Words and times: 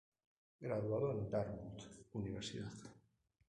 Graduado 0.59 1.11
en 1.11 1.29
Dartmouth 1.29 2.07
Universidad. 2.13 2.73